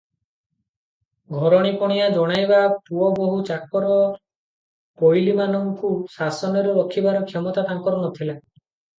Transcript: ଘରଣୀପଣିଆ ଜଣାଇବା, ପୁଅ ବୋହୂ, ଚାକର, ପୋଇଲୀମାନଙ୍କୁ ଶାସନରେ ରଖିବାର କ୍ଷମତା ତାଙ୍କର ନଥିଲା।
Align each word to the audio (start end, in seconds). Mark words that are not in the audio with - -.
ଘରଣୀପଣିଆ 1.39 2.05
ଜଣାଇବା, 2.13 2.61
ପୁଅ 2.87 3.09
ବୋହୂ, 3.19 3.35
ଚାକର, 3.49 3.97
ପୋଇଲୀମାନଙ୍କୁ 5.01 5.91
ଶାସନରେ 6.15 6.73
ରଖିବାର 6.79 7.21
କ୍ଷମତା 7.27 7.65
ତାଙ୍କର 7.69 8.01
ନଥିଲା। 8.07 8.35